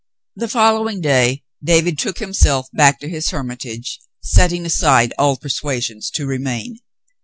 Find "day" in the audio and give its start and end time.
0.99-1.43